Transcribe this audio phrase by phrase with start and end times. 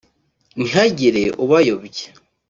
[0.65, 2.07] ntihagire ubayobya